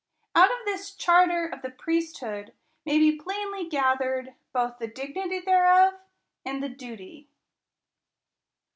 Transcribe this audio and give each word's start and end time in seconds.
Out 0.33 0.49
of 0.49 0.57
this 0.65 0.95
charter 0.95 1.45
of 1.45 1.61
the 1.61 1.69
priesthood 1.69 2.53
may 2.87 2.97
be 2.97 3.19
plainly 3.19 3.69
gathered 3.69 4.33
both 4.51 4.79
the 4.79 4.87
dignity 4.87 5.37
thereof, 5.37 5.93
and 6.43 6.63
the 6.63 6.69
duty. 6.69 7.29